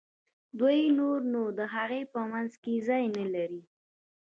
دوی 0.59 0.79
نور 0.99 1.19
نو 1.33 1.43
د 1.57 1.59
هغوی 1.73 2.03
په 2.13 2.19
منځ 2.31 2.51
کې 2.63 2.83
ځای 2.87 3.03
نه 3.17 3.25
لري. 3.33 3.61